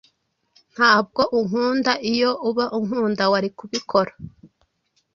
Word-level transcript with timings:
Ntabwo 0.73 1.21
unkunda 1.39 1.91
iyo 2.11 2.31
uba 2.49 2.65
unkunda 2.77 3.23
wari 3.31 3.49
kubikora 3.57 4.11